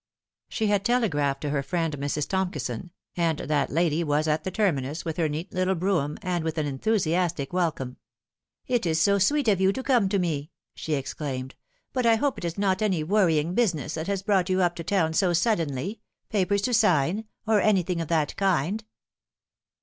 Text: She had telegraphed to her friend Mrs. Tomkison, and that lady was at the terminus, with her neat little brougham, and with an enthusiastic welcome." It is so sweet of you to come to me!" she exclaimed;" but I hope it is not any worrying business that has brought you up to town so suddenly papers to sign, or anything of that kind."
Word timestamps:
She 0.49 0.65
had 0.65 0.83
telegraphed 0.83 1.41
to 1.41 1.51
her 1.51 1.61
friend 1.61 1.95
Mrs. 1.99 2.27
Tomkison, 2.27 2.89
and 3.15 3.37
that 3.37 3.69
lady 3.69 4.03
was 4.03 4.27
at 4.27 4.43
the 4.43 4.49
terminus, 4.49 5.05
with 5.05 5.17
her 5.17 5.29
neat 5.29 5.53
little 5.53 5.75
brougham, 5.75 6.17
and 6.23 6.43
with 6.43 6.57
an 6.57 6.65
enthusiastic 6.65 7.53
welcome." 7.53 7.97
It 8.65 8.87
is 8.87 8.99
so 8.99 9.19
sweet 9.19 9.47
of 9.47 9.61
you 9.61 9.71
to 9.73 9.83
come 9.83 10.09
to 10.09 10.17
me!" 10.17 10.49
she 10.75 10.95
exclaimed;" 10.95 11.53
but 11.93 12.07
I 12.07 12.15
hope 12.15 12.39
it 12.39 12.45
is 12.45 12.57
not 12.57 12.81
any 12.81 13.03
worrying 13.03 13.53
business 13.53 13.93
that 13.93 14.07
has 14.07 14.23
brought 14.23 14.49
you 14.49 14.63
up 14.63 14.75
to 14.77 14.83
town 14.83 15.13
so 15.13 15.33
suddenly 15.33 16.01
papers 16.29 16.63
to 16.63 16.73
sign, 16.73 17.25
or 17.45 17.61
anything 17.61 18.01
of 18.01 18.07
that 18.07 18.35
kind." 18.37 18.83